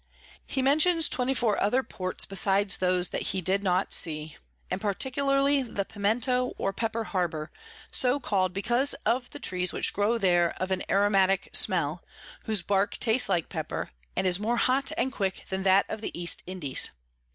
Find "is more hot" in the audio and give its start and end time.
14.25-14.91